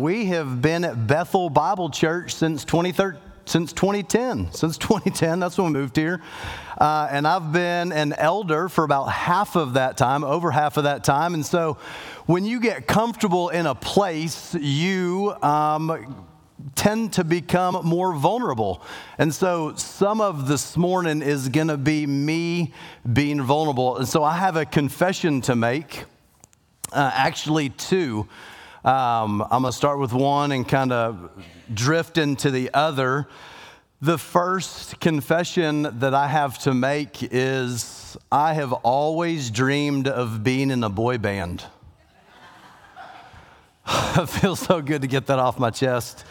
[0.00, 4.52] we have been at Bethel Bible Church since 2013 since 2010.
[4.52, 6.22] Since 2010, that's when we moved here.
[6.78, 10.84] Uh, and I've been an elder for about half of that time, over half of
[10.84, 11.34] that time.
[11.34, 11.76] And so
[12.26, 16.24] when you get comfortable in a place, you um,
[16.76, 18.82] tend to become more vulnerable.
[19.18, 22.72] And so some of this morning is going to be me
[23.12, 23.96] being vulnerable.
[23.96, 26.04] And so I have a confession to make,
[26.92, 28.28] uh, actually, two.
[28.82, 31.30] Um, I'm going to start with one and kind of
[31.72, 33.28] drift into the other.
[34.00, 40.70] The first confession that I have to make is I have always dreamed of being
[40.70, 41.62] in a boy band.
[43.86, 46.24] it feels so good to get that off my chest.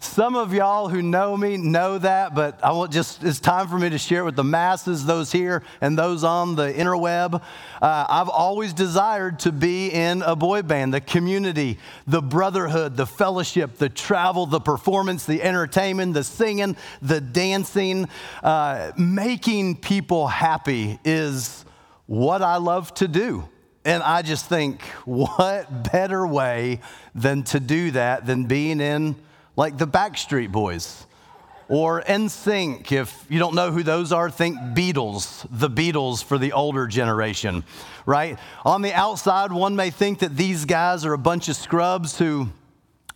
[0.00, 3.76] Some of y'all who know me know that, but I want just, it's time for
[3.76, 7.42] me to share it with the masses, those here and those on the interweb.
[7.82, 13.06] Uh, I've always desired to be in a boy band, the community, the brotherhood, the
[13.06, 18.08] fellowship, the travel, the performance, the entertainment, the singing, the dancing.
[18.40, 21.64] Uh, making people happy is
[22.06, 23.48] what I love to do.
[23.84, 26.82] And I just think, what better way
[27.16, 29.16] than to do that than being in
[29.58, 31.04] like the Backstreet Boys
[31.68, 32.92] or NSYNC.
[32.92, 37.64] If you don't know who those are, think Beatles, the Beatles for the older generation,
[38.06, 38.38] right?
[38.64, 42.48] On the outside, one may think that these guys are a bunch of scrubs who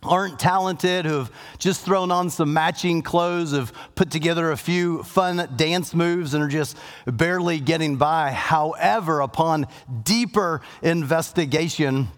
[0.03, 5.01] aren't talented, who have just thrown on some matching clothes, have put together a few
[5.03, 8.33] fun dance moves, and are just barely getting by.
[8.33, 9.65] However, upon
[10.03, 12.09] deeper investigation,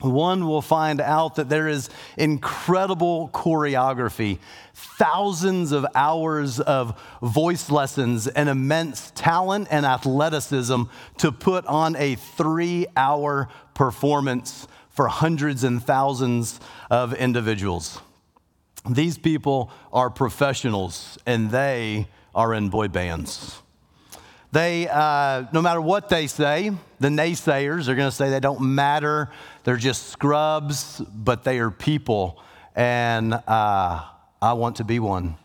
[0.00, 4.38] one will find out that there is incredible choreography,
[4.74, 10.82] thousands of hours of voice lessons, and immense talent and athleticism
[11.18, 18.00] to put on a three hour performance for hundreds and thousands of individuals.
[18.88, 23.60] These people are professionals and they are in boy bands.
[24.52, 26.70] They, uh, no matter what they say,
[27.04, 29.28] the naysayers are going to say they don't matter.
[29.64, 32.42] They're just scrubs, but they are people.
[32.74, 34.04] And uh,
[34.40, 35.36] I want to be one.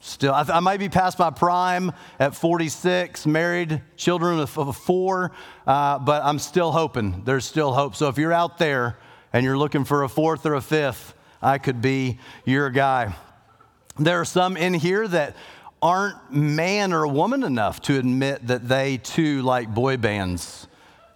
[0.00, 5.30] Still, I, I, might be past my prime at 46, married, children of, four,
[5.68, 7.22] uh, but I'm still hoping.
[7.24, 7.94] There's still hope.
[7.94, 8.98] So if you're out there
[9.32, 13.14] and you're looking for a fourth or a fifth, I could be your guy.
[14.00, 15.36] There are some in here that
[15.82, 20.66] aren't man or woman enough to admit that they too like boy bands.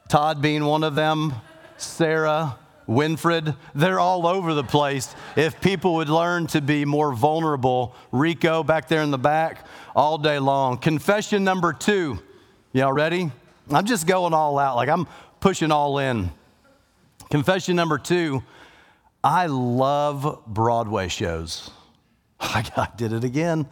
[0.09, 1.35] Todd being one of them,
[1.77, 2.59] Sarah,
[2.89, 5.15] Winfred, they're all over the place.
[5.37, 9.67] If people would learn to be more vulnerable, Rico back there in the back,
[9.97, 10.79] all day long.
[10.79, 12.19] Confession number two.
[12.73, 13.31] Y'all ready?
[13.71, 15.07] I'm just going all out, like I'm
[15.41, 16.31] pushing all in.
[17.31, 18.43] Confession number two
[19.23, 21.71] I love Broadway shows.
[22.41, 23.67] I did it again.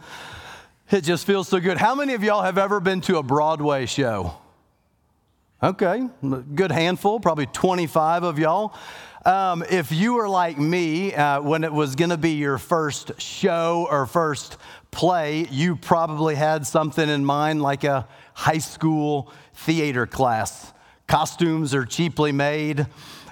[0.93, 1.79] It just feels so good.
[1.79, 4.35] How many of y'all have ever been to a Broadway show?
[5.63, 6.07] Okay,
[6.53, 8.75] good handful, probably 25 of y'all.
[9.25, 13.19] Um, if you were like me uh, when it was going to be your first
[13.19, 14.57] show or first
[14.91, 20.73] play, you probably had something in mind like a high school theater class.
[21.07, 22.85] Costumes are cheaply made.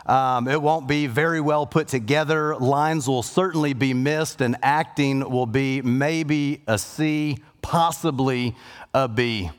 [0.07, 2.55] Um, it won't be very well put together.
[2.55, 8.55] Lines will certainly be missed, and acting will be maybe a C possibly
[8.93, 9.49] a B?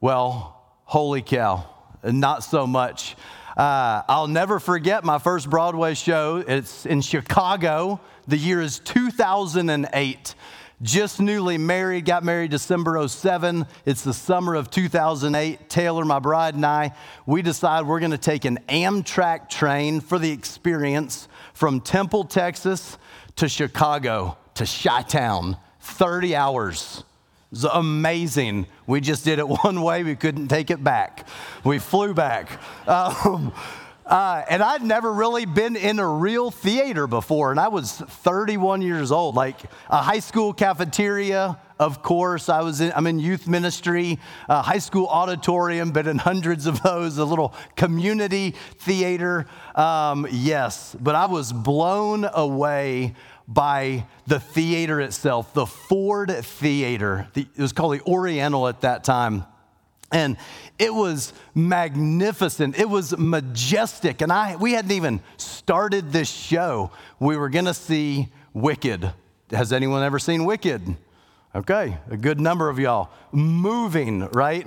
[0.00, 1.64] Well, holy cow,
[2.02, 3.16] not so much.
[3.56, 6.42] Uh, I'll never forget my first Broadway show.
[6.46, 8.00] It's in Chicago.
[8.26, 10.34] The year is 2008.
[10.82, 13.64] Just newly married, got married December 07.
[13.86, 15.70] It's the summer of 2008.
[15.70, 16.94] Taylor, my bride, and I,
[17.26, 22.98] we decide we're going to take an Amtrak train for the experience from Temple, Texas
[23.36, 25.56] to Chicago to Chi Town.
[25.84, 27.04] 30 hours.
[27.52, 28.66] It was amazing.
[28.86, 31.26] We just did it one way, we couldn't take it back.
[31.62, 32.60] We flew back.
[32.86, 33.52] Um,
[34.06, 38.82] uh, and I'd never really been in a real theater before, and I was 31
[38.82, 39.34] years old.
[39.34, 39.56] Like
[39.88, 42.50] a high school cafeteria, of course.
[42.50, 46.82] I was in, I'm in youth ministry, a high school auditorium, but in hundreds of
[46.82, 49.46] those, a little community theater.
[49.74, 53.14] Um, yes, but I was blown away
[53.46, 57.28] by the theater itself, the Ford Theater.
[57.34, 59.44] it was called the Oriental at that time.
[60.12, 60.36] And
[60.78, 62.78] it was magnificent.
[62.78, 64.20] It was majestic.
[64.22, 66.92] And I, we hadn't even started this show.
[67.18, 69.12] We were going to see Wicked.
[69.50, 70.96] Has anyone ever seen Wicked?
[71.54, 73.10] Okay, a good number of y'all.
[73.30, 74.66] Moving, right?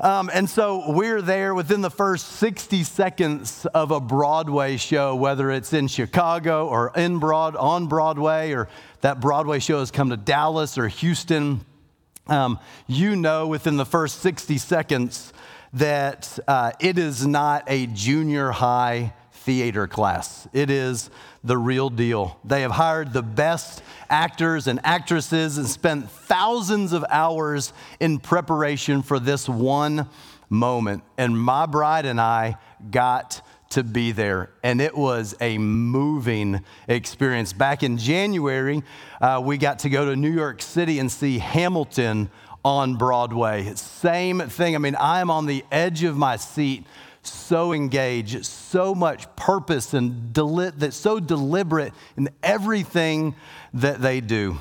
[0.00, 5.52] Um, and so we're there within the first 60 seconds of a Broadway show, whether
[5.52, 8.68] it's in Chicago or in Broad, on Broadway, or
[9.02, 11.64] that Broadway show has come to Dallas or Houston.
[12.26, 12.58] Um,
[12.88, 15.32] you know within the first 60 seconds
[15.74, 20.48] that uh, it is not a junior high theater class.
[20.52, 21.10] It is
[21.42, 22.38] the real deal.
[22.44, 29.02] They have hired the best actors and actresses and spent thousands of hours in preparation
[29.02, 30.08] for this one
[30.48, 31.02] moment.
[31.18, 32.56] And my bride and I
[32.90, 34.50] got to be there.
[34.62, 37.52] And it was a moving experience.
[37.52, 38.82] Back in January,
[39.20, 42.30] uh, we got to go to New York City and see Hamilton
[42.64, 43.74] on Broadway.
[43.74, 44.74] Same thing.
[44.74, 46.86] I mean, I am on the edge of my seat
[47.30, 53.34] so engaged, so much purpose and deli- that's so deliberate in everything
[53.74, 54.58] that they do.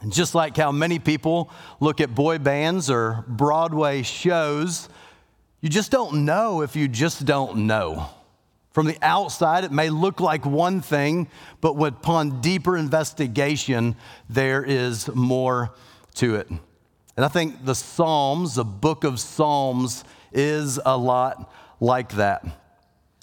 [0.00, 1.50] And just like how many people
[1.80, 4.88] look at boy bands or Broadway shows,
[5.60, 8.10] you just don't know if you just don't know.
[8.72, 11.28] From the outside, it may look like one thing,
[11.60, 13.96] but upon deeper investigation,
[14.28, 15.74] there is more
[16.14, 16.48] to it.
[17.16, 22.44] And I think the Psalms, the book of Psalms, is a lot like that.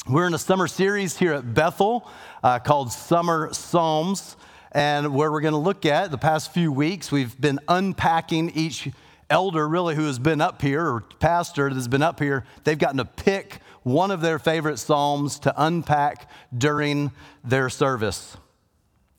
[0.07, 2.09] We're in a summer series here at Bethel
[2.43, 4.35] uh, called Summer Psalms,
[4.71, 8.89] and where we're going to look at the past few weeks, we've been unpacking each
[9.29, 12.45] elder, really, who has been up here, or pastor that has been up here.
[12.63, 17.11] They've gotten to pick one of their favorite Psalms to unpack during
[17.43, 18.37] their service.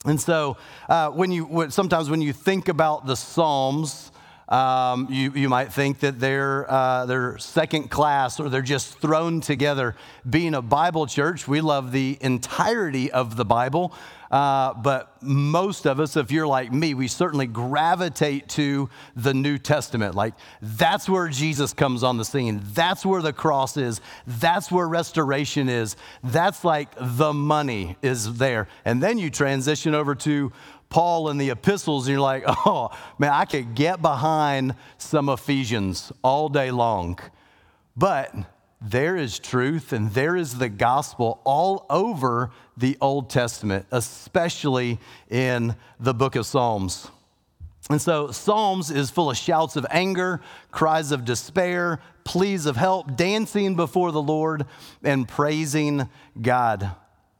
[0.04, 0.56] And so,
[0.88, 4.09] uh, when you sometimes when you think about the Psalms,
[4.50, 9.40] um, you, you might think that they're, uh, they're second class or they're just thrown
[9.40, 9.94] together.
[10.28, 13.94] Being a Bible church, we love the entirety of the Bible.
[14.30, 19.58] Uh, but most of us, if you're like me, we certainly gravitate to the New
[19.58, 20.14] Testament.
[20.14, 22.60] Like, that's where Jesus comes on the scene.
[22.72, 24.00] That's where the cross is.
[24.26, 25.96] That's where restoration is.
[26.22, 28.68] That's like the money is there.
[28.84, 30.52] And then you transition over to
[30.90, 36.12] Paul in the epistles, and you're like, oh, man, I could get behind some Ephesians
[36.22, 37.18] all day long.
[37.96, 38.34] But
[38.82, 44.98] there is truth and there is the gospel all over the Old Testament, especially
[45.28, 47.08] in the book of Psalms.
[47.88, 50.40] And so, Psalms is full of shouts of anger,
[50.70, 54.66] cries of despair, pleas of help, dancing before the Lord,
[55.02, 56.08] and praising
[56.40, 56.90] God.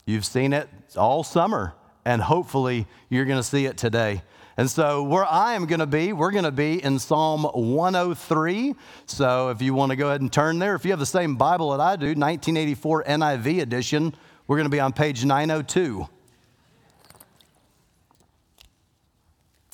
[0.06, 1.74] You've seen it all summer
[2.04, 4.22] and hopefully you're going to see it today.
[4.56, 8.74] And so, where I am going to be, we're going to be in Psalm 103.
[9.06, 11.36] So, if you want to go ahead and turn there, if you have the same
[11.36, 14.14] Bible that I do, 1984 NIV edition,
[14.46, 16.06] we're going to be on page 902.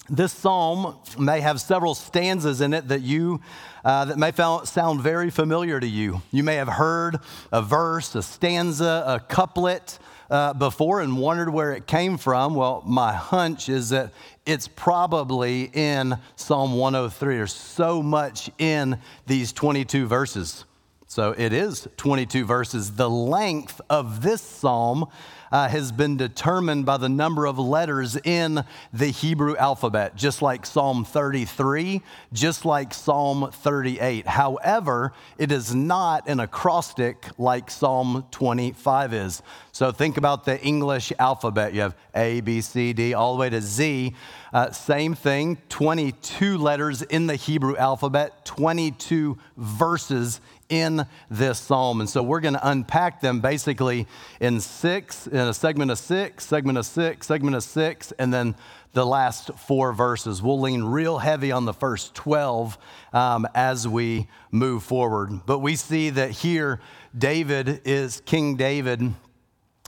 [0.08, 3.40] This psalm may have several stanzas in it that you
[3.84, 6.23] uh, that may sound very familiar to you.
[6.31, 7.19] You may have heard
[7.50, 9.99] a verse, a stanza, a couplet
[10.31, 12.55] uh, before and wondered where it came from.
[12.55, 14.12] Well, my hunch is that
[14.44, 17.37] it's probably in Psalm 103.
[17.37, 20.64] There's so much in these 22 verses.
[21.06, 22.93] So it is 22 verses.
[22.93, 25.08] The length of this psalm
[25.53, 30.67] uh, has been determined by the number of letters in the Hebrew alphabet, just like
[30.67, 32.03] Psalm 33,
[32.33, 34.27] just like Psalm 38.
[34.27, 39.43] However, it is not an acrostic like Psalm 25 is.
[39.73, 41.75] So think about the English alphabet.
[41.75, 44.15] You have A, B, C, D, all the way to Z.
[44.53, 52.00] Uh, same thing, 22 letters in the Hebrew alphabet, 22 verses in this psalm.
[52.00, 54.06] And so we're going to unpack them basically
[54.40, 58.54] in six, in a segment of six, segment of six, segment of six, and then
[58.92, 60.42] the last four verses.
[60.42, 62.78] We'll lean real heavy on the first 12
[63.12, 65.40] um, as we move forward.
[65.44, 66.80] But we see that here,
[67.16, 69.14] David is, King David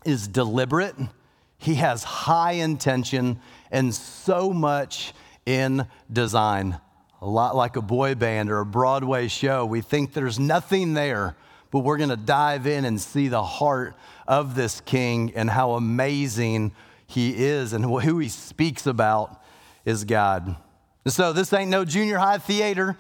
[0.05, 0.95] is deliberate,
[1.57, 5.13] he has high intention, and so much
[5.45, 6.79] in design
[7.21, 9.67] a lot like a boy band or a Broadway show.
[9.67, 11.37] We think there's nothing there,
[11.71, 13.97] but we're going to dive in and see the heart
[14.27, 16.73] of this king and how amazing
[17.07, 19.43] he is and who he speaks about
[19.85, 20.57] is God.
[21.07, 22.97] So this ain't no junior high theater.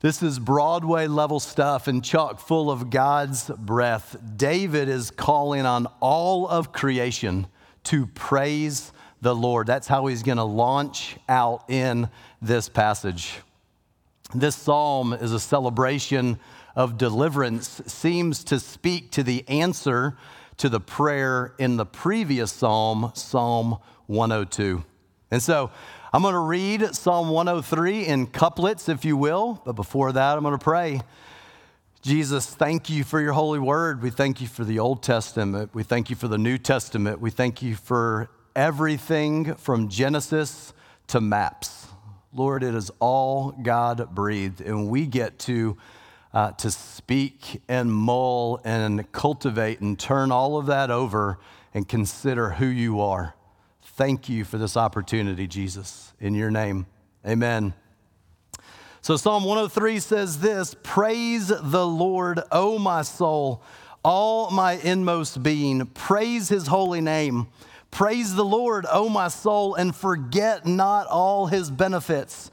[0.00, 4.16] This is Broadway level stuff and chock full of God's breath.
[4.36, 7.48] David is calling on all of creation
[7.84, 9.66] to praise the Lord.
[9.66, 12.08] That's how he's going to launch out in
[12.40, 13.40] this passage.
[14.34, 16.38] This psalm is a celebration
[16.76, 20.16] of deliverance, seems to speak to the answer
[20.58, 24.84] to the prayer in the previous psalm, Psalm 102.
[25.30, 25.70] And so
[26.12, 30.42] I'm going to read Psalm 103 in couplets, if you will, but before that, I'm
[30.42, 31.00] going to pray.
[32.02, 34.02] Jesus, thank you for your holy word.
[34.02, 35.70] We thank you for the Old Testament.
[35.74, 37.20] We thank you for the New Testament.
[37.20, 40.72] We thank you for everything from Genesis
[41.08, 41.87] to maps.
[42.38, 45.76] Lord, it is all God breathed, and we get to,
[46.32, 51.40] uh, to speak and mull and cultivate and turn all of that over
[51.74, 53.34] and consider who you are.
[53.82, 56.12] Thank you for this opportunity, Jesus.
[56.20, 56.86] In your name,
[57.26, 57.74] amen.
[59.00, 63.64] So, Psalm 103 says this Praise the Lord, O my soul,
[64.04, 65.86] all my inmost being.
[65.86, 67.48] Praise his holy name.
[67.90, 72.50] Praise the Lord, O my soul, and forget not all his benefits.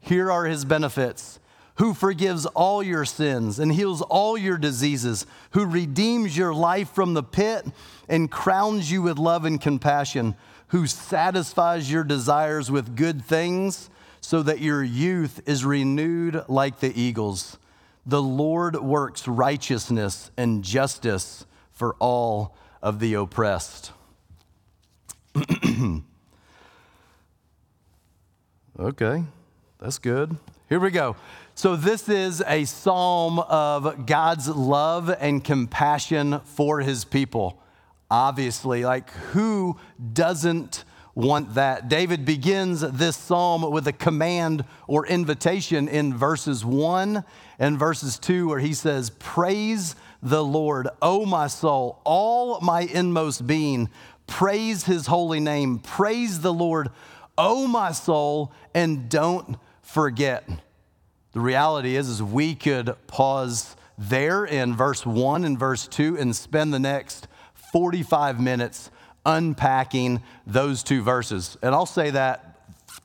[0.00, 1.40] Here are his benefits
[1.76, 7.14] who forgives all your sins and heals all your diseases, who redeems your life from
[7.14, 7.66] the pit
[8.08, 10.34] and crowns you with love and compassion
[10.68, 13.88] who satisfies your desires with good things
[14.20, 17.58] so that your youth is renewed like the eagles.
[18.04, 23.92] The Lord works righteousness and justice for all of the oppressed.
[28.80, 29.24] okay,
[29.78, 30.36] that's good.
[30.68, 31.16] Here we go.
[31.54, 37.62] So, this is a psalm of God's love and compassion for his people
[38.10, 38.84] obviously.
[38.84, 39.78] Like, who
[40.12, 41.88] doesn't want that?
[41.88, 47.24] David begins this psalm with a command or invitation in verses 1
[47.58, 53.46] and verses 2, where he says, Praise the Lord, O my soul, all my inmost
[53.46, 53.88] being.
[54.26, 55.78] Praise his holy name.
[55.78, 56.90] Praise the Lord,
[57.38, 60.48] O my soul, and don't forget.
[61.32, 66.34] The reality is, is we could pause there in verse 1 and verse 2 and
[66.34, 67.28] spend the next
[67.72, 68.90] 45 minutes
[69.24, 71.56] unpacking those two verses.
[71.62, 72.56] And I'll say that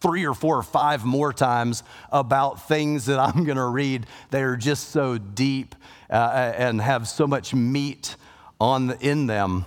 [0.02, 4.06] three or four or five more times about things that I'm going to read.
[4.30, 5.76] They are just so deep
[6.10, 8.16] uh, and have so much meat
[8.60, 9.66] on the, in them.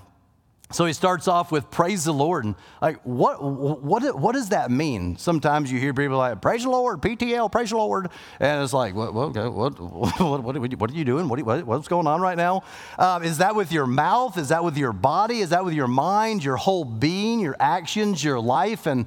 [0.74, 2.44] So he starts off with praise the Lord.
[2.44, 5.16] And like, what, what, what does that mean?
[5.16, 8.08] Sometimes you hear people like, praise the Lord, PTL, praise the Lord.
[8.40, 11.28] And it's like, what, what, what, what, what, are you doing?
[11.28, 12.64] What, what, what's going on right now?
[12.98, 14.36] Um, is that with your mouth?
[14.36, 15.38] Is that with your body?
[15.38, 18.84] Is that with your mind, your whole being, your actions, your life?
[18.86, 19.06] And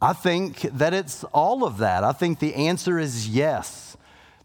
[0.00, 2.02] I think that it's all of that.
[2.02, 3.98] I think the answer is yes.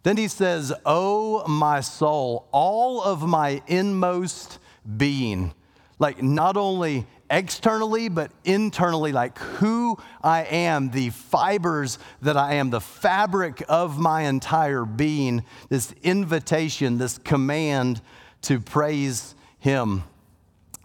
[0.04, 4.60] Then he says, Oh, my soul, all of my inmost
[4.98, 5.54] being
[6.00, 12.70] like not only externally, but internally, like who I am, the fibers that I am,
[12.70, 18.02] the fabric of my entire being, this invitation, this command
[18.44, 20.04] to praise Him.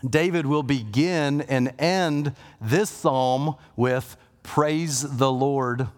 [0.08, 5.88] David will begin and end this psalm with Praise the Lord.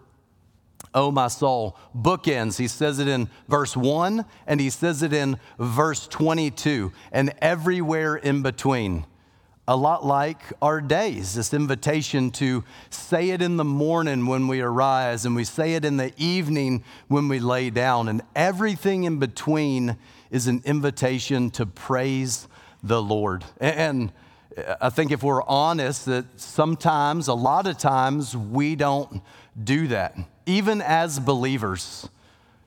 [0.97, 1.77] Oh, my soul.
[1.95, 2.57] Bookends.
[2.57, 8.17] He says it in verse 1 and he says it in verse 22 and everywhere
[8.17, 9.05] in between.
[9.69, 14.63] A lot like our days, this invitation to say it in the morning when we
[14.63, 18.09] arise and we say it in the evening when we lay down.
[18.09, 19.99] And everything in between
[20.31, 22.49] is an invitation to praise
[22.83, 23.45] the Lord.
[23.61, 24.13] And
[24.81, 29.21] I think if we're honest, that sometimes, a lot of times, we don't
[29.63, 32.09] do that even as believers.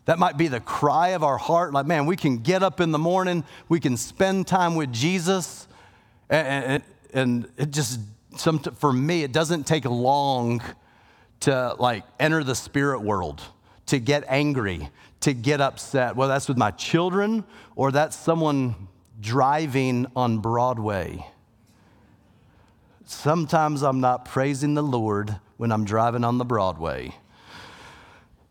[0.06, 2.92] That might be the cry of our heart like, man, we can get up in
[2.92, 5.68] the morning, we can spend time with Jesus,
[6.30, 6.84] and,
[7.14, 8.00] and it just,
[8.36, 10.62] some, for me, it doesn't take long
[11.42, 13.42] to like enter the spirit world,
[13.88, 14.90] to get angry,
[15.22, 17.44] to get upset, whether that's with my children
[17.76, 18.76] or that's someone
[19.22, 21.26] driving on Broadway.
[23.06, 27.16] Sometimes I'm not praising the Lord when I'm driving on the Broadway.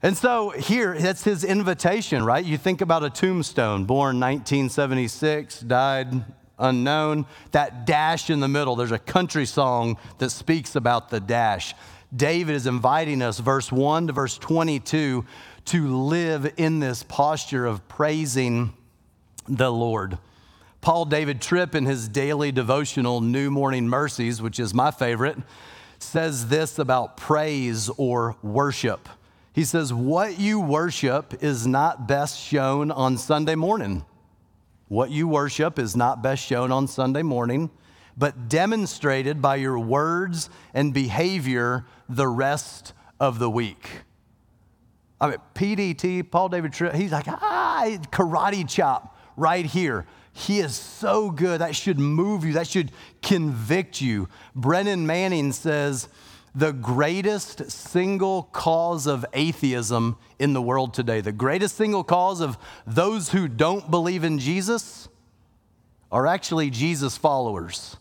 [0.02, 2.44] And so here, that's his invitation, right?
[2.44, 6.24] You think about a tombstone, born 1976, died
[6.58, 7.26] unknown.
[7.50, 11.74] That dash in the middle, there's a country song that speaks about the dash.
[12.14, 15.24] David is inviting us, verse 1 to verse 22,
[15.66, 18.72] to live in this posture of praising
[19.48, 20.18] the Lord.
[20.80, 25.38] Paul David Tripp, in his daily devotional, New Morning Mercies, which is my favorite,
[25.98, 29.08] says this about praise or worship.
[29.58, 34.04] He says, What you worship is not best shown on Sunday morning.
[34.86, 37.68] What you worship is not best shown on Sunday morning,
[38.16, 44.02] but demonstrated by your words and behavior the rest of the week.
[45.20, 50.06] I mean, PDT, Paul David Tripp, he's like, ah, karate chop right here.
[50.34, 51.62] He is so good.
[51.62, 54.28] That should move you, that should convict you.
[54.54, 56.08] Brennan Manning says,
[56.58, 62.58] the greatest single cause of atheism in the world today, the greatest single cause of
[62.84, 65.08] those who don't believe in Jesus
[66.10, 67.96] are actually Jesus followers.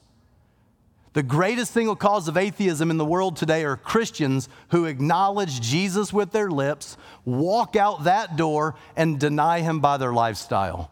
[1.13, 6.11] The greatest single cause of atheism in the world today are Christians who acknowledge Jesus
[6.11, 10.89] with their lips, walk out that door, and deny him by their lifestyle.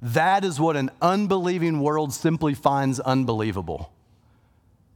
[0.00, 3.92] That is what an unbelieving world simply finds unbelievable.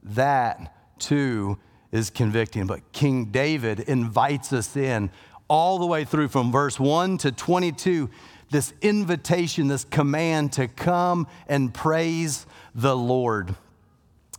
[0.03, 1.59] That, too,
[1.92, 2.66] is convicting.
[2.66, 5.11] But King David invites us in
[5.49, 8.11] all the way through from verse 1 to 22
[8.50, 13.54] this invitation, this command to come and praise the Lord.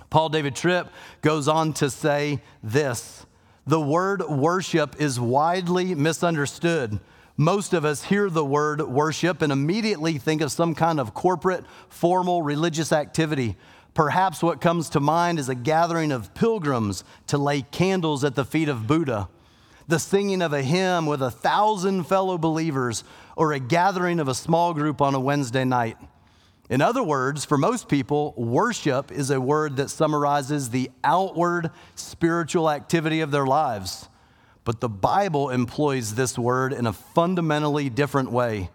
[0.10, 0.92] Paul David Tripp
[1.22, 3.26] goes on to say this
[3.68, 7.00] The word worship is widely misunderstood.
[7.38, 11.64] Most of us hear the word worship and immediately think of some kind of corporate,
[11.88, 13.56] formal religious activity.
[14.00, 18.46] Perhaps what comes to mind is a gathering of pilgrims to lay candles at the
[18.46, 19.28] feet of Buddha,
[19.90, 23.04] the singing of a hymn with a thousand fellow believers,
[23.36, 25.98] or a gathering of a small group on a Wednesday night.
[26.70, 32.70] In other words, for most people, worship is a word that summarizes the outward spiritual
[32.70, 34.08] activity of their lives.
[34.64, 38.70] But the Bible employs this word in a fundamentally different way.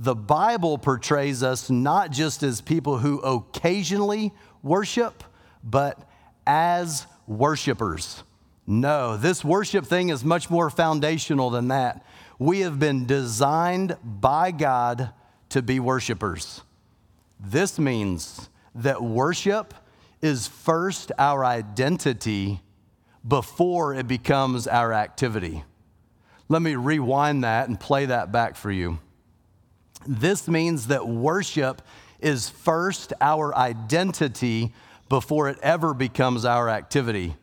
[0.00, 4.32] The Bible portrays us not just as people who occasionally
[4.64, 5.22] worship,
[5.62, 5.98] but
[6.46, 8.24] as worshipers.
[8.66, 12.04] No, this worship thing is much more foundational than that.
[12.38, 15.10] We have been designed by God
[15.50, 16.62] to be worshipers.
[17.38, 19.74] This means that worship
[20.22, 22.60] is first our identity
[23.26, 25.62] before it becomes our activity.
[26.48, 28.98] Let me rewind that and play that back for you.
[30.06, 31.82] This means that worship
[32.24, 34.72] is first our identity
[35.10, 37.36] before it ever becomes our activity.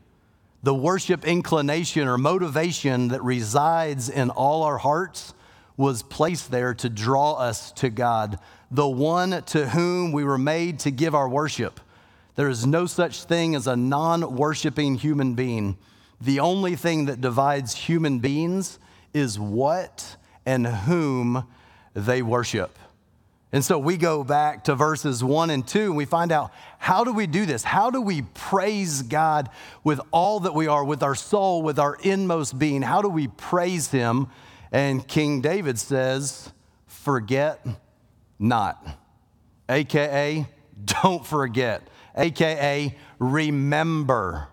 [0.64, 5.34] The worship inclination or motivation that resides in all our hearts
[5.78, 8.40] was placed there to draw us to God,
[8.72, 11.80] the one to whom we were made to give our worship.
[12.36, 15.78] There is no such thing as a non worshiping human being.
[16.20, 18.80] The only thing that divides human beings
[19.14, 21.46] is what and whom
[21.94, 22.78] they worship.
[23.54, 27.04] And so we go back to verses one and two and we find out how
[27.04, 27.64] do we do this?
[27.64, 29.50] How do we praise God
[29.84, 32.82] with all that we are, with our soul, with our inmost being?
[32.82, 34.28] How do we praise Him?
[34.72, 36.52] And King David says,
[36.88, 37.66] Forget
[38.40, 38.86] not.
[39.68, 40.48] AKA,
[40.86, 41.82] don't forget.
[42.16, 44.48] AKA, remember.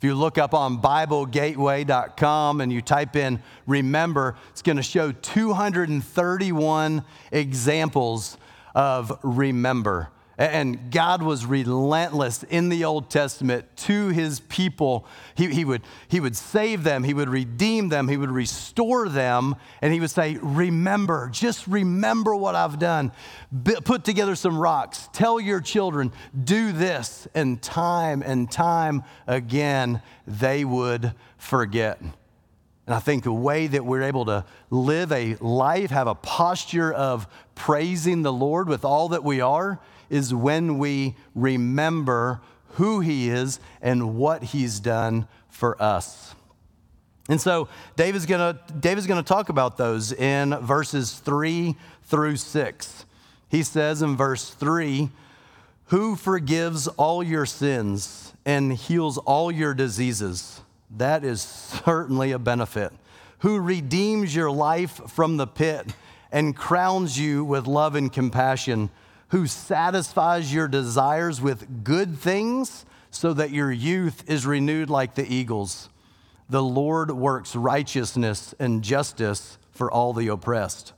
[0.00, 5.12] If you look up on BibleGateway.com and you type in remember, it's going to show
[5.12, 8.38] 231 examples
[8.74, 10.08] of remember.
[10.40, 15.04] And God was relentless in the Old Testament to his people.
[15.34, 19.54] He, he, would, he would save them, he would redeem them, he would restore them,
[19.82, 23.12] and he would say, Remember, just remember what I've done.
[23.84, 26.10] Put together some rocks, tell your children,
[26.42, 27.28] do this.
[27.34, 32.00] And time and time again, they would forget.
[32.00, 36.90] And I think the way that we're able to live a life, have a posture
[36.90, 39.78] of praising the Lord with all that we are,
[40.10, 42.40] is when we remember
[42.74, 46.34] who He is and what He's done for us.
[47.28, 53.06] And so David's gonna, David's gonna talk about those in verses three through six.
[53.48, 55.10] He says in verse three,
[55.86, 60.60] Who forgives all your sins and heals all your diseases?
[60.96, 62.92] That is certainly a benefit.
[63.40, 65.94] Who redeems your life from the pit
[66.32, 68.90] and crowns you with love and compassion?
[69.30, 75.32] Who satisfies your desires with good things so that your youth is renewed like the
[75.32, 75.88] eagles.
[76.48, 80.92] The Lord works righteousness and justice for all the oppressed.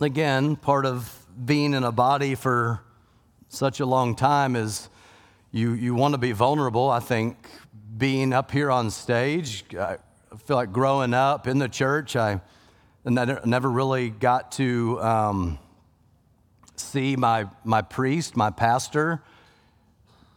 [0.00, 2.80] Again, part of being in a body for
[3.48, 4.88] such a long time is
[5.52, 6.90] you, you want to be vulnerable.
[6.90, 7.48] I think
[7.96, 9.98] being up here on stage, I
[10.44, 12.40] feel like growing up in the church, I
[13.04, 15.00] never really got to.
[15.00, 15.58] Um,
[16.80, 19.22] see my, my priest, my pastor,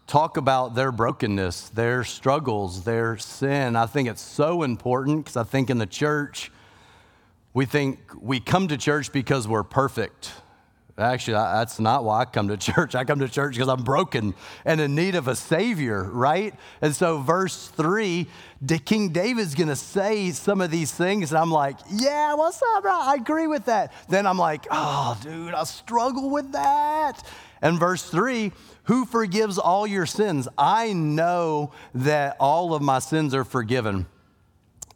[0.07, 3.75] talk about their brokenness, their struggles, their sin.
[3.75, 6.51] I think it's so important because I think in the church,
[7.53, 10.31] we think we come to church because we're perfect.
[10.99, 12.93] Actually, that's not why I come to church.
[12.93, 14.35] I come to church because I'm broken
[14.65, 16.53] and in need of a Savior, right?
[16.81, 18.27] And so, verse three,
[18.85, 22.91] King David's gonna say some of these things, and I'm like, yeah, what's up, bro?
[22.91, 23.93] I agree with that.
[24.09, 27.25] Then I'm like, oh, dude, I struggle with that.
[27.61, 28.51] And verse three,
[28.83, 30.49] who forgives all your sins?
[30.57, 34.05] I know that all of my sins are forgiven.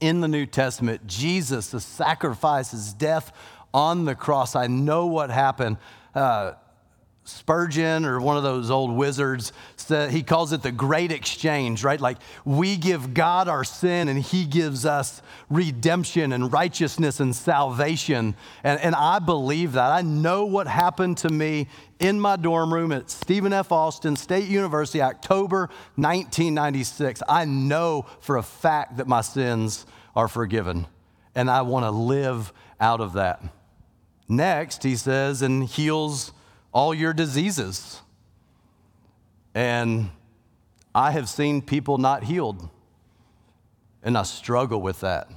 [0.01, 3.31] In the New Testament, Jesus, the sacrifice, his death
[3.73, 5.77] on the cross, I know what happened.
[6.13, 6.53] Uh,
[7.25, 9.53] Spurgeon or one of those old wizards,
[9.87, 11.99] he calls it the great exchange, right?
[11.99, 18.35] Like we give God our sin and he gives us redemption and righteousness and salvation.
[18.63, 19.91] And, and I believe that.
[19.91, 23.71] I know what happened to me in my dorm room at Stephen F.
[23.71, 27.23] Austin State University, October 1996.
[27.29, 30.87] I know for a fact that my sins are forgiven,
[31.35, 33.41] and I want to live out of that.
[34.27, 36.31] Next, he says, and heals
[36.71, 38.01] all your diseases.
[39.53, 40.09] And
[40.95, 42.69] I have seen people not healed,
[44.01, 45.27] and I struggle with that.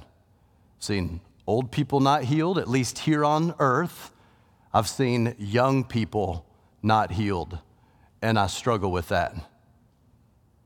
[0.79, 4.11] Seen old people not healed, at least here on earth.
[4.73, 6.45] I've seen young people
[6.83, 7.59] not healed,
[8.21, 9.35] and I struggle with that.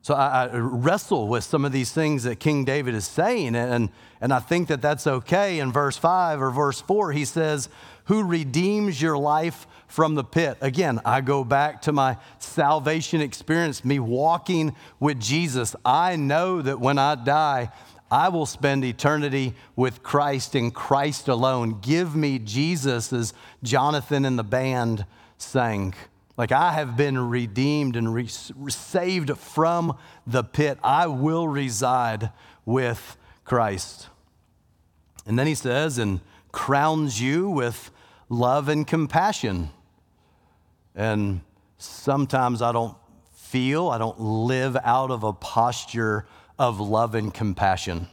[0.04, 3.90] So I, I, wrestle with some of these things that King David is saying, and,
[4.20, 5.60] and I think that that's okay.
[5.60, 7.70] In verse 5 or verse 4, he says,
[8.06, 10.58] Who redeems your life from the pit?
[10.60, 15.76] Again, I go back to my salvation experience, me walking with Jesus.
[15.86, 17.72] I know that when I die,
[18.10, 21.80] I will spend eternity with Christ and Christ alone.
[21.80, 25.06] Give me Jesus, as Jonathan and the band
[25.38, 25.94] sang.
[26.38, 30.80] Like I have been redeemed and re- saved from the pit.
[30.84, 32.32] I will reside
[32.66, 34.08] with Christ.
[35.26, 37.92] And then he says, and crowns you with
[38.30, 39.70] love and compassion.
[40.96, 41.42] And
[41.78, 42.96] sometimes I don't
[43.34, 46.26] feel, I don't live out of a posture
[46.58, 48.08] of love and compassion.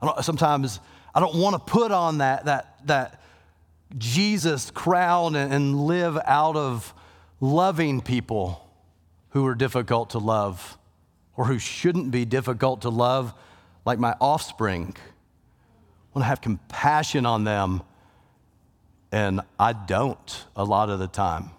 [0.00, 0.80] I sometimes
[1.14, 3.22] I don't want to put on that, that, that
[3.96, 6.92] Jesus crown and live out of
[7.40, 8.68] loving people
[9.30, 10.78] who are difficult to love
[11.36, 13.34] or who shouldn't be difficult to love,
[13.84, 14.96] like my offspring.
[14.96, 17.82] I want to have compassion on them,
[19.12, 21.50] and I don't a lot of the time.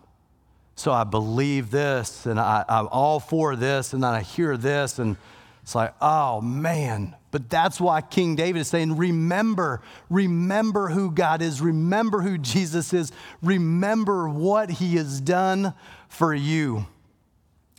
[0.75, 4.99] So I believe this, and I, am all for this, and then I hear this,
[4.99, 5.15] and
[5.63, 11.41] it's like, oh man, but that's why King David is saying, remember, remember who God
[11.41, 13.11] is, remember who Jesus is,
[13.41, 15.73] remember what he has done
[16.07, 16.85] for you.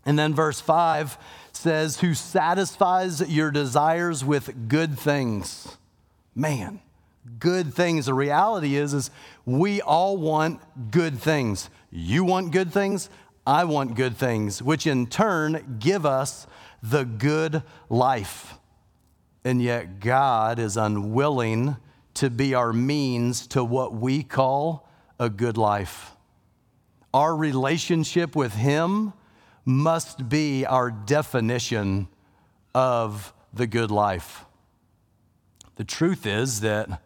[0.04, 1.18] And then verse 5
[1.52, 5.76] says, who satisfies your desires with good things.
[6.34, 6.80] Man,
[7.38, 8.06] good things.
[8.06, 9.10] The reality is, is
[9.44, 11.68] we all want good things.
[11.90, 13.10] You want good things,
[13.46, 16.46] I want good things, which in turn give us
[16.82, 18.54] the good life.
[19.48, 21.78] And yet, God is unwilling
[22.12, 24.86] to be our means to what we call
[25.18, 26.10] a good life.
[27.14, 29.14] Our relationship with Him
[29.64, 32.08] must be our definition
[32.74, 34.44] of the good life.
[35.76, 37.00] The truth is that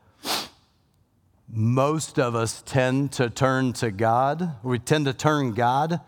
[1.49, 6.01] most of us tend to turn to God, we tend to turn God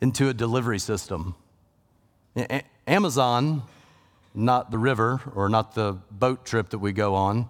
[0.00, 1.36] into a delivery system.
[2.88, 3.62] Amazon
[4.38, 7.48] not the river or not the boat trip that we go on,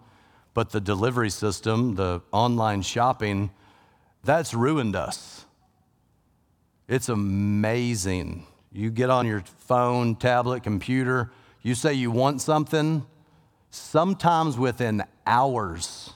[0.55, 3.51] but the delivery system, the online shopping,
[4.25, 5.45] that's ruined us.
[6.89, 8.47] It's amazing.
[8.73, 11.31] You get on your phone, tablet, computer,
[11.63, 13.05] you say you want something,
[13.71, 16.15] sometimes within hours,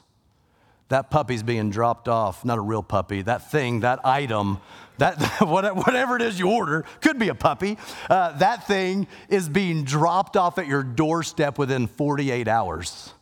[0.92, 4.58] that puppy's being dropped off, not a real puppy, that thing, that item,
[4.98, 7.78] that whatever it is you order, could be a puppy,
[8.10, 13.14] uh, that thing is being dropped off at your doorstep within 48 hours.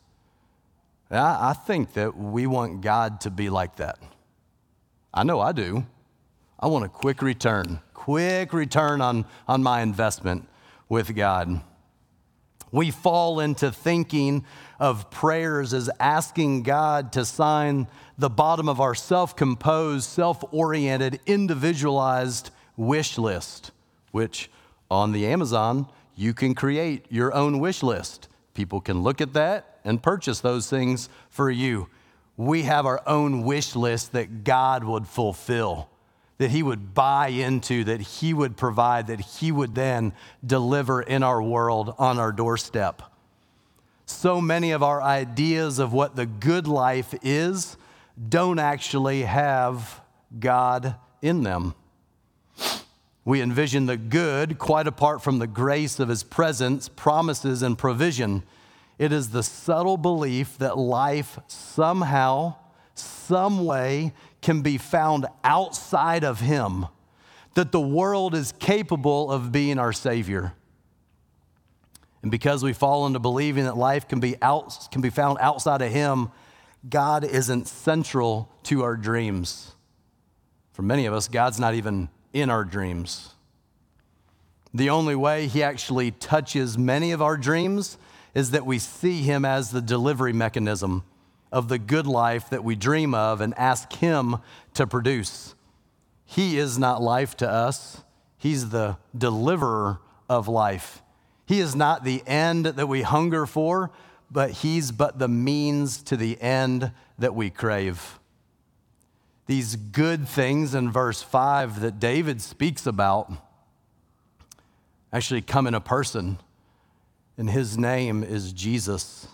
[1.09, 3.99] I, think that we want God to be like that.
[5.13, 5.85] I know I do.
[6.59, 10.45] I want a quick return, quick return on, on my investment
[10.89, 11.61] with God.
[12.73, 14.45] We fall into thinking
[14.81, 21.19] of prayers is asking God to sign the bottom of our self composed, self oriented,
[21.27, 23.71] individualized wish list,
[24.11, 24.49] which
[24.89, 28.27] on the Amazon, you can create your own wish list.
[28.55, 31.87] People can look at that and purchase those things for you.
[32.35, 35.89] We have our own wish list that God would fulfill,
[36.39, 40.13] that He would buy into, that He would provide, that He would then
[40.43, 43.03] deliver in our world on our doorstep
[44.11, 47.77] so many of our ideas of what the good life is
[48.29, 50.01] don't actually have
[50.39, 51.73] God in them.
[53.23, 58.43] We envision the good quite apart from the grace of His presence, promises, and provision.
[58.97, 62.55] It is the subtle belief that life somehow,
[62.95, 66.87] some way, can be found outside of Him,
[67.53, 70.53] that the world is capable of being our Savior.
[72.21, 75.81] And because we fall into believing that life can be, out, can be found outside
[75.81, 76.29] of Him,
[76.87, 79.73] God isn't central to our dreams.
[80.73, 83.33] For many of us, God's not even in our dreams.
[84.73, 87.97] The only way He actually touches many of our dreams
[88.33, 91.03] is that we see Him as the delivery mechanism
[91.51, 94.37] of the good life that we dream of and ask Him
[94.75, 95.53] to produce.
[96.23, 98.03] He is not life to us,
[98.37, 101.00] He's the deliverer of life.
[101.51, 103.91] He is not the end that we hunger for,
[104.31, 108.19] but He's but the means to the end that we crave.
[109.47, 113.33] These good things in verse 5 that David speaks about
[115.11, 116.37] actually come in a person,
[117.37, 119.27] and His name is Jesus.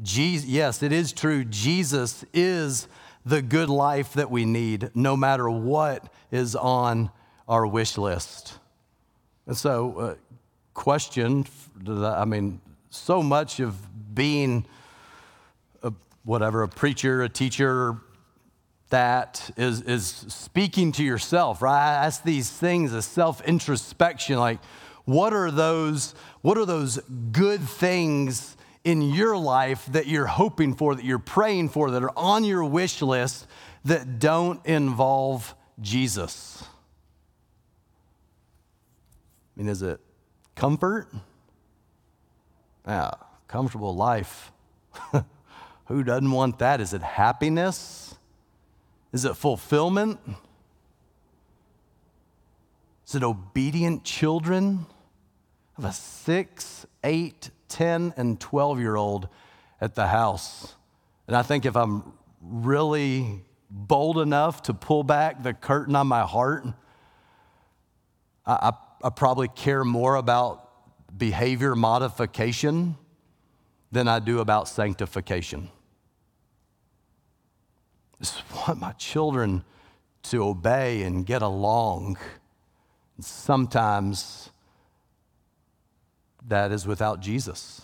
[0.00, 1.44] Jesus, yes, it is true.
[1.44, 2.88] Jesus is
[3.26, 7.10] the good life that we need, no matter what is on
[7.46, 8.54] our wish list.
[9.46, 10.14] And so, uh,
[10.80, 11.44] question
[11.86, 13.76] I mean, so much of
[14.14, 14.64] being
[15.82, 15.92] a,
[16.24, 17.98] whatever, a preacher, a teacher,
[18.88, 22.04] that is, is speaking to yourself, right?
[22.04, 24.58] Ask these things as self introspection, like,
[25.04, 26.98] what are those, what are those
[27.30, 32.16] good things in your life that you're hoping for, that you're praying for, that are
[32.16, 33.46] on your wish list
[33.84, 36.64] that don't involve Jesus?
[39.54, 40.00] I mean, is it
[40.54, 41.08] comfort?
[42.86, 43.10] Yeah,
[43.48, 44.52] comfortable life.
[45.86, 46.80] Who doesn't want that?
[46.80, 48.14] Is it happiness?
[49.12, 50.20] Is it fulfillment?
[53.06, 54.86] Is it obedient children?
[55.76, 59.28] I have a six, eight, 10 and 12 year old
[59.80, 60.74] at the house.
[61.26, 66.22] And I think if I'm really bold enough to pull back the curtain on my
[66.22, 66.66] heart,
[68.46, 70.68] I, I, I probably care more about
[71.16, 72.96] behavior modification
[73.90, 75.70] than I do about sanctification.
[78.14, 79.64] I just want my children
[80.24, 82.18] to obey and get along.
[83.20, 84.50] Sometimes
[86.46, 87.82] that is without Jesus.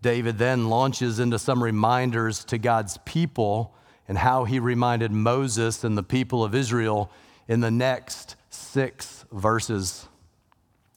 [0.00, 3.74] David then launches into some reminders to God's people
[4.08, 7.10] and how he reminded Moses and the people of Israel
[7.52, 10.08] in the next six verses.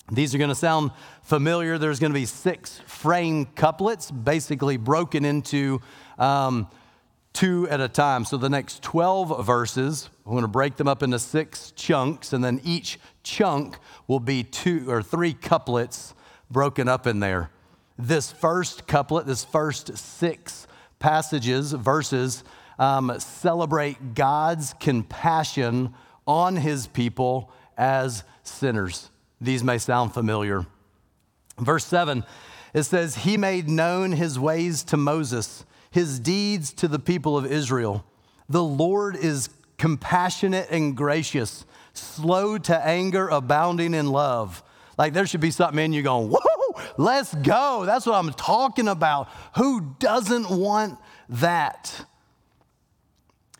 [0.09, 0.91] These are going to sound
[1.21, 1.77] familiar.
[1.77, 5.81] There's going to be six frame couplets, basically broken into
[6.17, 6.69] um,
[7.33, 8.23] two at a time.
[8.23, 12.41] So the next 12 verses, I'm going to break them up into six chunks, and
[12.41, 16.13] then each chunk will be two or three couplets
[16.49, 17.49] broken up in there.
[17.97, 20.67] This first couplet, this first six
[20.99, 22.45] passages, verses,
[22.79, 25.93] um, celebrate God's compassion
[26.27, 29.09] on his people as sinners.
[29.41, 30.65] These may sound familiar.
[31.57, 32.23] Verse 7,
[32.73, 37.45] it says, He made known his ways to Moses, his deeds to the people of
[37.45, 38.05] Israel.
[38.49, 41.65] The Lord is compassionate and gracious
[41.97, 44.63] slow to anger, abounding in love.
[44.97, 47.83] Like there should be something in you going, whoa, let's go.
[47.85, 49.29] That's what I'm talking about.
[49.57, 52.05] Who doesn't want that?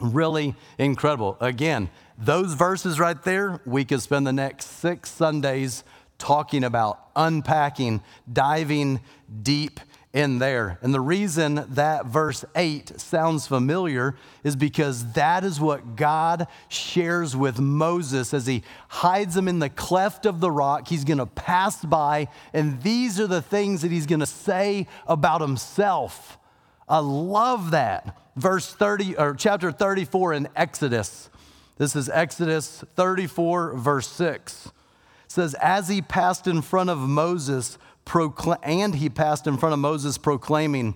[0.00, 1.36] Really incredible.
[1.40, 5.84] Again, those verses right there, we could spend the next six Sundays
[6.18, 9.00] talking about, unpacking, diving
[9.42, 9.80] deep
[10.12, 10.78] in there.
[10.82, 17.36] And the reason that verse 8 sounds familiar is because that is what God shares
[17.36, 20.88] with Moses as he hides him in the cleft of the rock.
[20.88, 24.86] He's going to pass by, and these are the things that he's going to say
[25.06, 26.38] about himself.
[26.88, 28.16] I love that.
[28.36, 31.28] Verse 30 or chapter 34 in Exodus.
[31.76, 34.66] This is Exodus 34 verse 6.
[34.66, 34.72] It
[35.28, 37.78] says as he passed in front of Moses
[38.62, 40.94] and he passed in front of Moses proclaiming,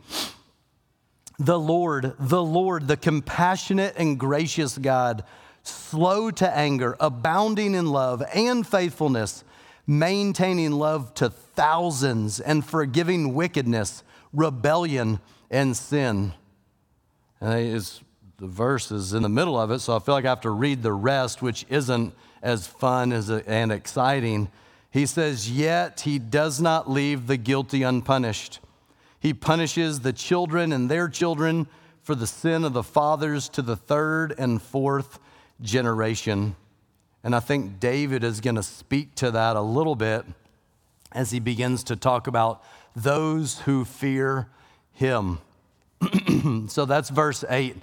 [1.38, 5.22] The Lord, the Lord, the compassionate and gracious God,
[5.62, 9.44] slow to anger, abounding in love and faithfulness,
[9.86, 14.02] maintaining love to thousands, and forgiving wickedness,
[14.32, 15.20] rebellion,
[15.52, 16.32] and sin.
[17.40, 18.00] And is
[18.38, 20.50] the verse is in the middle of it, so I feel like I have to
[20.50, 22.12] read the rest, which isn't
[22.42, 24.50] as fun as uh, and exciting.
[24.90, 28.58] He says, Yet he does not leave the guilty unpunished.
[29.20, 31.68] He punishes the children and their children
[32.02, 35.20] for the sin of the fathers to the third and fourth
[35.60, 36.56] generation.
[37.22, 40.24] And I think David is going to speak to that a little bit
[41.12, 42.64] as he begins to talk about
[42.96, 44.48] those who fear
[44.92, 45.38] him.
[46.68, 47.76] so that's verse 8.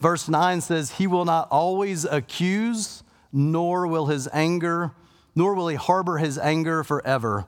[0.00, 4.92] Verse 9 says, He will not always accuse, nor will his anger,
[5.34, 7.46] nor will he harbor his anger forever.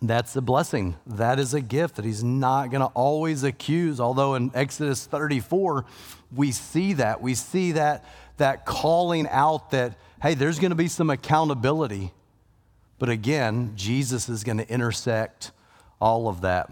[0.00, 0.96] That's a blessing.
[1.06, 4.00] That is a gift that he's not going to always accuse.
[4.00, 5.84] Although in Exodus 34,
[6.34, 7.22] we see that.
[7.22, 8.04] We see that,
[8.38, 12.12] that calling out that, hey, there's going to be some accountability.
[12.98, 15.52] But again, Jesus is going to intersect
[16.00, 16.68] all of that.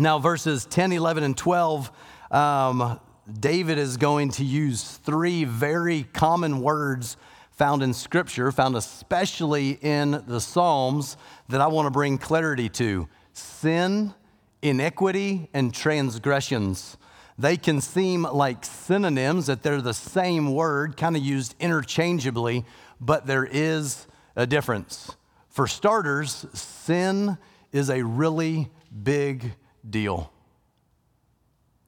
[0.00, 1.90] Now, verses 10, 11, and 12,
[2.30, 3.00] um,
[3.40, 7.16] David is going to use three very common words
[7.50, 11.16] found in Scripture, found especially in the Psalms,
[11.48, 14.14] that I want to bring clarity to sin,
[14.62, 16.96] iniquity, and transgressions.
[17.36, 22.64] They can seem like synonyms, that they're the same word, kind of used interchangeably,
[23.00, 24.06] but there is
[24.36, 25.16] a difference.
[25.48, 27.36] For starters, sin
[27.72, 28.70] is a really
[29.02, 29.56] big
[29.88, 30.32] deal.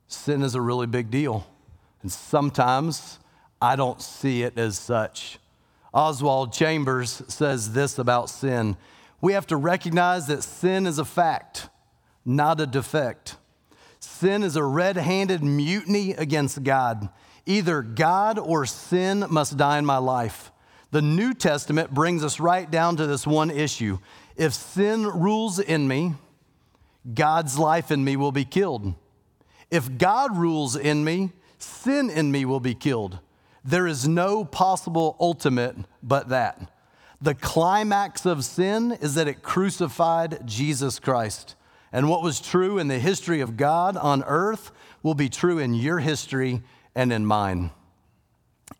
[0.08, 1.46] Sin is a really big deal.
[2.02, 3.18] And sometimes
[3.60, 5.38] I don't see it as such.
[5.92, 8.76] Oswald Chambers says this about sin
[9.20, 11.68] we have to recognize that sin is a fact,
[12.24, 13.36] not a defect.
[13.98, 17.10] Sin is a red handed mutiny against God.
[17.44, 20.50] Either God or sin must die in my life.
[20.90, 23.98] The New Testament brings us right down to this one issue.
[24.36, 26.14] If sin rules in me,
[27.14, 28.94] God's life in me will be killed.
[29.70, 33.18] If God rules in me, sin in me will be killed.
[33.64, 36.70] There is no possible ultimate but that.
[37.20, 41.54] The climax of sin is that it crucified Jesus Christ.
[41.92, 45.74] And what was true in the history of God on earth will be true in
[45.74, 46.62] your history
[46.94, 47.70] and in mine.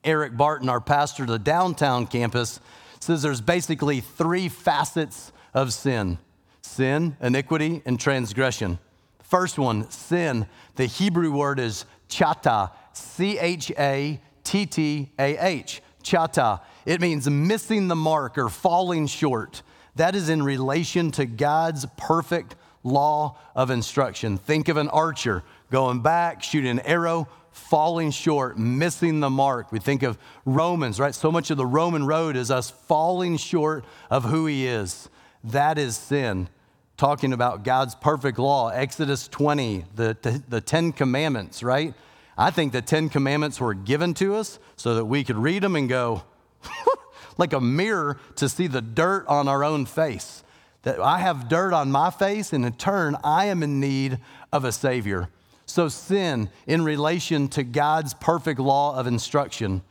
[0.05, 2.61] Eric Barton, our pastor to the downtown campus,
[3.01, 6.19] says there's basically three facets of sin
[6.63, 8.79] sin, iniquity, and transgression.
[9.23, 10.47] First one, sin.
[10.77, 16.61] The Hebrew word is chata, C H A T T A H, chata.
[16.85, 19.63] It means missing the mark or falling short.
[19.97, 24.39] That is in relation to God's perfect law of instruction.
[24.39, 29.71] Think of an archer going back, shooting an arrow, falling short, missing the mark.
[29.73, 31.15] We think of Romans, right?
[31.15, 35.09] So much of the Roman road is us falling short of who He is.
[35.45, 36.49] That is sin.
[36.97, 41.95] Talking about God's perfect law, Exodus 20, the, the, the Ten Commandments, right?
[42.37, 45.77] I think the Ten Commandments were given to us so that we could read them
[45.77, 46.23] and go,
[47.39, 50.43] like a mirror to see the dirt on our own face.
[50.83, 54.19] That I have dirt on my face, and in turn, I am in need
[54.53, 55.29] of a Savior.
[55.67, 59.83] So, sin in relation to God's perfect law of instruction.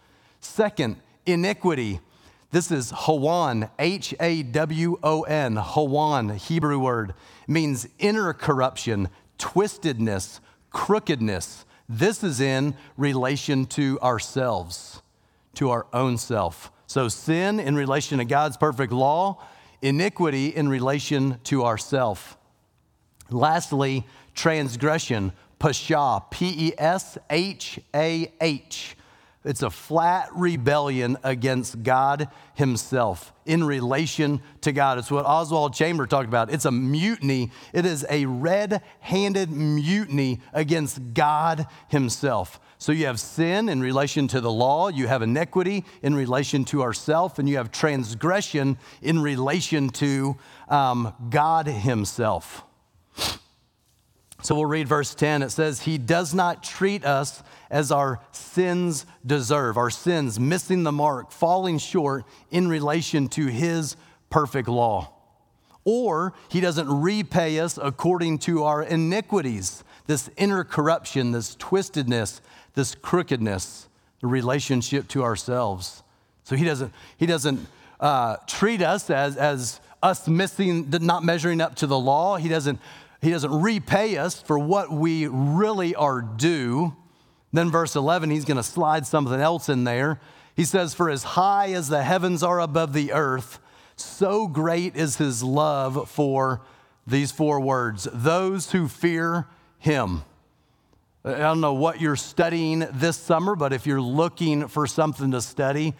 [0.41, 2.01] Second, iniquity.
[2.51, 7.13] This is Hawan, H A W O N, Hawan, Hebrew word,
[7.47, 10.39] means inner corruption, twistedness,
[10.71, 11.65] crookedness.
[11.87, 15.03] This is in relation to ourselves,
[15.55, 16.71] to our own self.
[16.87, 19.43] So, sin in relation to God's perfect law,
[19.83, 22.35] iniquity in relation to ourself.
[23.29, 28.95] Lastly, transgression, Pesha, P E S H A H.
[29.45, 34.97] It's a flat rebellion against God Himself in relation to God.
[34.97, 36.51] It's what Oswald Chamber talked about.
[36.51, 42.59] It's a mutiny, it is a red handed mutiny against God Himself.
[42.77, 46.81] So you have sin in relation to the law, you have iniquity in relation to
[46.81, 52.63] ourself, and you have transgression in relation to um, God Himself.
[54.41, 55.43] So we'll read verse 10.
[55.43, 60.91] It says, He does not treat us as our sins deserve, our sins missing the
[60.91, 63.95] mark, falling short in relation to His
[64.29, 65.13] perfect law.
[65.83, 72.39] Or He doesn't repay us according to our iniquities, this inner corruption, this twistedness,
[72.75, 73.87] this crookedness,
[74.21, 76.01] the relationship to ourselves.
[76.43, 77.67] So He doesn't, he doesn't
[77.99, 82.37] uh, treat us as, as us missing, not measuring up to the law.
[82.37, 82.79] He doesn't
[83.21, 86.95] he doesn't repay us for what we really are due.
[87.51, 90.19] Then, verse 11, he's going to slide something else in there.
[90.55, 93.59] He says, For as high as the heavens are above the earth,
[93.95, 96.61] so great is his love for
[97.05, 99.47] these four words those who fear
[99.77, 100.23] him.
[101.25, 105.41] I don't know what you're studying this summer, but if you're looking for something to
[105.41, 105.93] study,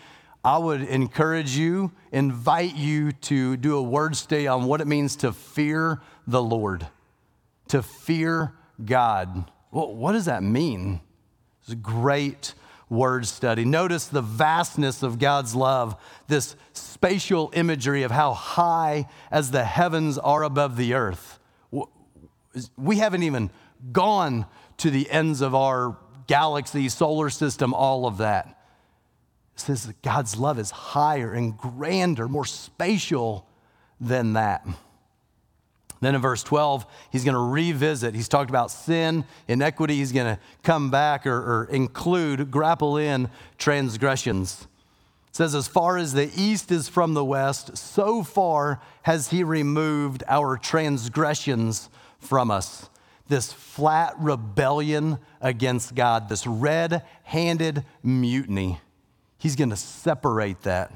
[0.44, 5.18] I would encourage you, invite you to do a word study on what it means
[5.18, 6.88] to fear the Lord,
[7.70, 8.54] to fear
[8.84, 9.50] God.
[9.72, 11.02] Well, what does that mean?
[11.62, 12.54] It's a great
[12.90, 13.66] word study.
[13.66, 15.96] Notice the vastness of God's love,
[16.28, 21.40] this spatial imagery of how high as the heavens are above the earth.
[22.76, 23.52] We haven't even
[23.92, 24.48] gone
[24.78, 28.48] to the ends of our galaxy, solar system, all of that.
[29.54, 33.48] It says that God's love is higher and grander, more spatial
[34.00, 34.66] than that.
[36.02, 38.16] Then in verse 12, he's going to revisit.
[38.16, 39.96] He's talked about sin, iniquity.
[39.96, 44.68] He's going to come back or, or, include, grapple in transgressions.
[45.30, 49.44] It says, As far as the east is from the west, so far has he
[49.44, 51.90] removed our transgressions
[52.20, 52.90] from us.
[53.28, 58.80] This flat rebellion against God, this red handed mutiny.
[59.38, 60.92] He's going to separate that.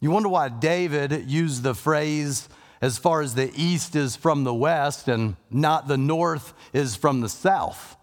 [0.00, 2.48] You wonder why David used the phrase,
[2.80, 7.20] as far as the east is from the west and not the north is from
[7.20, 7.96] the south.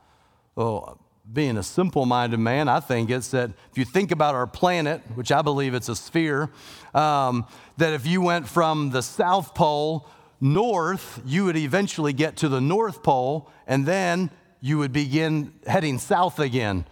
[0.55, 0.99] Well,
[1.31, 5.01] being a simple minded man, I think it's that if you think about our planet,
[5.15, 6.49] which I believe it's a sphere,
[6.93, 7.45] um,
[7.77, 10.07] that if you went from the South Pole
[10.39, 14.29] north, you would eventually get to the North Pole, and then
[14.61, 16.85] you would begin heading south again,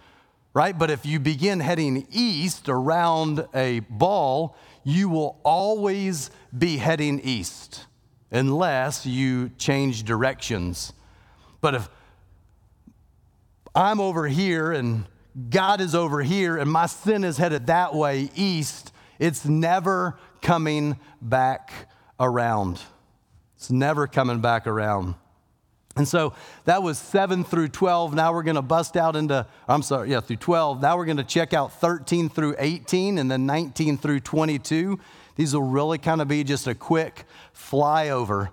[0.52, 0.78] right?
[0.78, 4.56] But if you begin heading east around a ball,
[4.86, 7.86] you will always be heading east
[8.30, 10.92] unless you change directions.
[11.60, 11.88] But if
[13.74, 15.06] I'm over here and
[15.50, 21.00] God is over here and my sin is headed that way east, it's never coming
[21.20, 21.72] back
[22.20, 22.80] around.
[23.56, 25.16] It's never coming back around.
[25.96, 26.34] And so
[26.64, 28.14] that was 7 through 12.
[28.14, 30.82] Now we're going to bust out into, I'm sorry, yeah, through 12.
[30.82, 34.98] Now we're going to check out 13 through 18 and then 19 through 22.
[35.36, 37.24] These will really kind of be just a quick
[37.54, 38.50] flyover.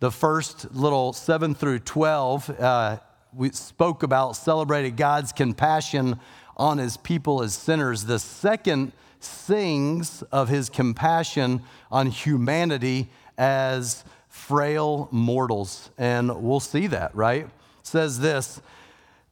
[0.00, 2.98] The first little 7 through 12, uh,
[3.34, 6.18] we spoke about celebrating God's compassion
[6.56, 8.04] on his people as sinners.
[8.04, 15.90] The second sings of his compassion on humanity as frail mortals.
[15.98, 17.44] And we'll see that, right?
[17.44, 17.50] It
[17.82, 18.62] says this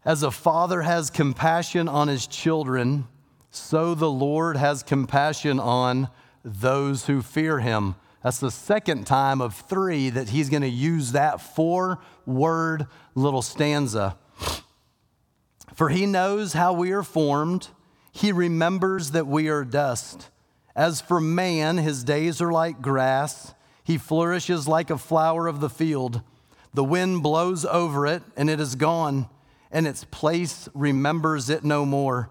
[0.04, 3.06] As a father has compassion on his children,
[3.50, 6.10] so the Lord has compassion on
[6.44, 7.94] those who fear him.
[8.22, 13.42] That's the second time of three that he's going to use that four word little
[13.42, 14.18] stanza.
[15.74, 17.68] For he knows how we are formed,
[18.10, 20.28] he remembers that we are dust.
[20.74, 23.54] As for man, his days are like grass.
[23.88, 26.20] He flourishes like a flower of the field.
[26.74, 29.30] The wind blows over it, and it is gone,
[29.72, 32.28] and its place remembers it no more.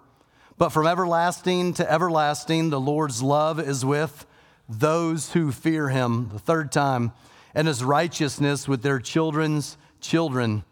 [0.60, 4.28] But from everlasting to everlasting, the Lord's love is with
[4.70, 6.30] those who fear him.
[6.32, 7.12] The third time,
[7.56, 10.64] and his righteousness with their children's children,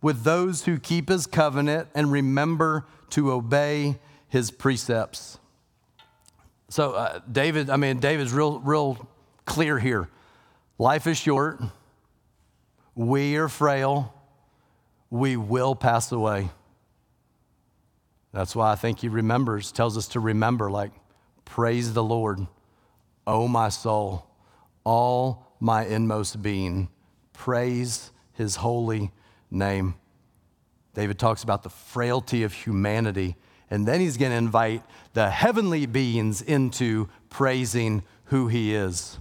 [0.00, 3.98] with those who keep his covenant and remember to obey
[4.30, 5.38] his precepts.
[6.70, 9.06] So, uh, David, I mean, David's real, real
[9.44, 10.08] clear here.
[10.82, 11.60] Life is short.
[12.96, 14.12] We are frail.
[15.10, 16.50] We will pass away.
[18.32, 20.90] That's why I think he remembers, tells us to remember, like,
[21.44, 22.48] praise the Lord,
[23.28, 24.26] O my soul,
[24.82, 26.88] all my inmost being.
[27.32, 29.12] Praise his holy
[29.52, 29.94] name.
[30.94, 33.36] David talks about the frailty of humanity,
[33.70, 39.20] and then he's going to invite the heavenly beings into praising who he is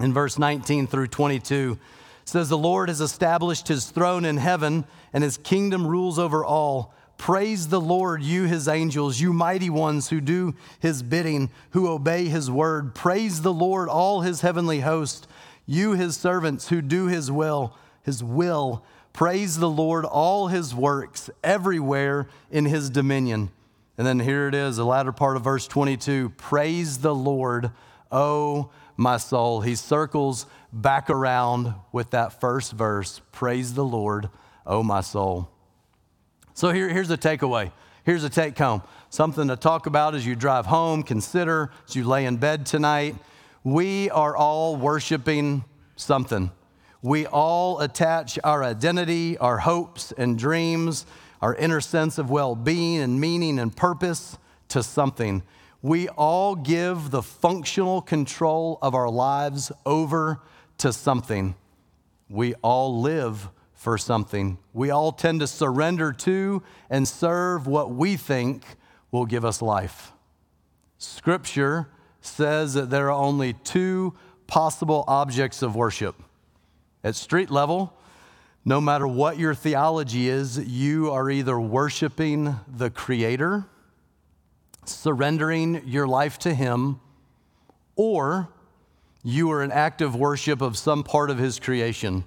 [0.00, 1.78] in verse 19 through 22
[2.24, 6.94] says the lord has established his throne in heaven and his kingdom rules over all.
[7.18, 12.26] Praise the lord you his angels you mighty ones who do his bidding who obey
[12.26, 12.94] his word.
[12.94, 15.26] Praise the lord all his heavenly host
[15.66, 18.84] you his servants who do his will his will.
[19.12, 23.50] Praise the lord all his works everywhere in his dominion.
[23.98, 27.70] And then here it is the latter part of verse 22 praise the lord
[28.10, 29.60] oh my soul.
[29.60, 34.28] He circles back around with that first verse Praise the Lord,
[34.66, 35.48] oh my soul.
[36.54, 37.72] So here, here's a takeaway.
[38.04, 38.82] Here's a take home.
[39.10, 43.14] Something to talk about as you drive home, consider as you lay in bed tonight.
[43.64, 45.64] We are all worshiping
[45.96, 46.50] something.
[47.00, 51.06] We all attach our identity, our hopes and dreams,
[51.40, 54.38] our inner sense of well being and meaning and purpose
[54.68, 55.42] to something
[55.82, 60.40] we all give the functional control of our lives over
[60.78, 61.56] to something.
[62.30, 64.58] We all live for something.
[64.72, 68.64] We all tend to surrender to and serve what we think
[69.10, 70.12] will give us life.
[70.98, 71.88] Scripture
[72.20, 74.14] says that there are only two
[74.46, 76.14] possible objects of worship.
[77.02, 77.92] At street level,
[78.64, 83.66] no matter what your theology is, you are either worshiping the Creator,
[84.84, 87.00] surrendering your life to Him,
[87.96, 88.48] or
[89.22, 92.24] you are in active worship of some part of His creation.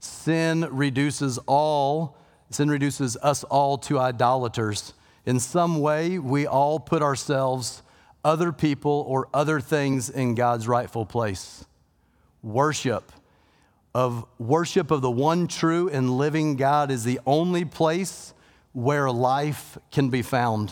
[0.00, 2.16] Sin reduces all,
[2.50, 4.94] sin reduces us all to idolaters.
[5.24, 7.82] In some way, we all put ourselves,
[8.24, 11.64] other people, or other things in God's rightful place.
[12.42, 13.12] Worship
[13.96, 18.34] of worship of the one true and living God is the only place
[18.74, 20.70] where life can be found.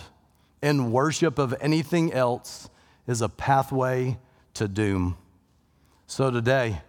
[0.65, 2.71] And worship of anything else
[3.07, 4.17] is a pathway
[4.55, 5.19] to doom.
[6.07, 6.81] So today,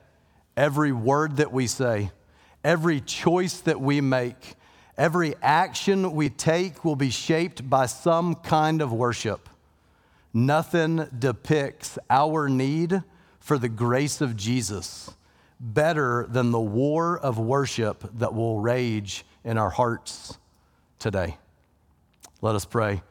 [0.55, 2.11] every word that we say,
[2.63, 4.55] every choice that we make,
[4.97, 9.49] every action we take will be shaped by some kind of worship.
[10.33, 13.03] Nothing depicts our need
[13.41, 15.11] for the grace of Jesus
[15.59, 20.37] better than the war of worship that will rage in our hearts
[20.97, 21.35] today.
[22.41, 23.01] Let us pray.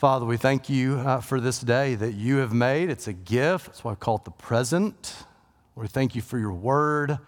[0.00, 2.88] Father, we thank you uh, for this day that you have made.
[2.88, 3.66] It's a gift.
[3.66, 5.26] That's why I call it the present.
[5.74, 7.18] We thank you for your word,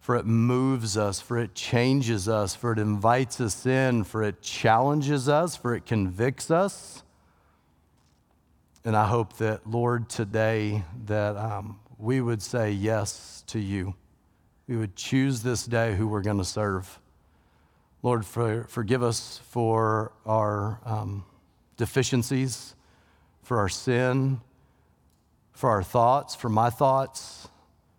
[0.00, 4.40] for it moves us, for it changes us, for it invites us in, for it
[4.40, 7.02] challenges us, for it convicts us.
[8.82, 13.94] And I hope that, Lord, today that um, we would say yes to you.
[14.66, 16.98] We would choose this day who we're going to serve.
[18.02, 21.26] Lord, for, forgive us for our um,
[21.76, 22.74] deficiencies,
[23.42, 24.40] for our sin,
[25.52, 27.48] for our thoughts, for my thoughts,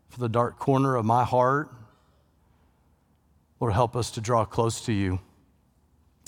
[0.10, 1.70] for the dark corner of my heart.
[3.60, 5.20] Lord, help us to draw close to you.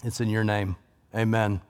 [0.04, 0.76] It's in your name.
[1.14, 1.62] Amen.